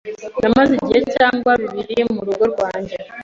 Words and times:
namaze 0.41 0.71
igihe 0.81 1.01
cyangwa 1.15 1.51
bibiri 1.61 2.01
murugo 2.13 2.43
rwanjye 2.53 2.95